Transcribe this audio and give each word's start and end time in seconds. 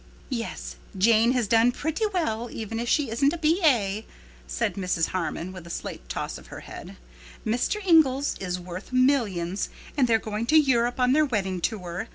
"Yes, 0.31 0.77
Jane 0.97 1.33
has 1.33 1.47
done 1.47 1.71
pretty 1.71 2.07
well, 2.07 2.49
even 2.51 2.79
if 2.79 2.89
she 2.89 3.11
isn't 3.11 3.33
a 3.33 3.37
B.A.," 3.37 4.03
said 4.47 4.73
Mrs. 4.73 5.09
Harmon, 5.09 5.51
with 5.53 5.67
a 5.67 5.69
slight 5.69 6.09
toss 6.09 6.39
of 6.39 6.47
her 6.47 6.61
head. 6.61 6.97
"Mr. 7.45 7.79
Inglis 7.85 8.35
is 8.39 8.59
worth 8.59 8.91
millions, 8.91 9.69
and 9.95 10.07
they're 10.07 10.17
going 10.17 10.47
to 10.47 10.57
Europe 10.59 10.99
on 10.99 11.13
their 11.13 11.25
wedding 11.25 11.61
tour. 11.61 12.07